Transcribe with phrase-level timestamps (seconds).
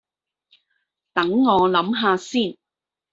[1.13, 2.57] 等我諗吓先